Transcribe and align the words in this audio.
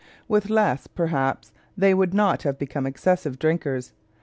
With 0.27 0.49
less, 0.49 0.87
perhaps, 0.87 1.51
they 1.77 1.93
would 1.93 2.11
not 2.11 2.41
have 2.41 2.57
become 2.57 2.87
excessive 2.87 3.37
drinkers. 3.37 3.93